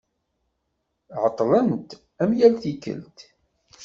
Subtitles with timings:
[1.23, 1.89] Ԑeṭṭlent,
[2.21, 3.17] am yal tikelt.